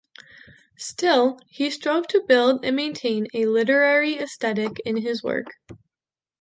[0.79, 5.45] Still, he strove to build and maintain a literary aesthetic in his work.